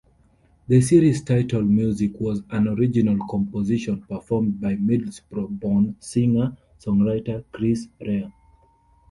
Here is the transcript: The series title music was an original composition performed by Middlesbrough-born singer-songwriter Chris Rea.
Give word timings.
The 0.67 0.81
series 0.81 1.23
title 1.23 1.61
music 1.61 2.13
was 2.19 2.41
an 2.49 2.67
original 2.69 3.19
composition 3.29 4.01
performed 4.01 4.59
by 4.59 4.75
Middlesbrough-born 4.75 5.95
singer-songwriter 5.99 7.43
Chris 7.51 7.87
Rea. 7.99 8.33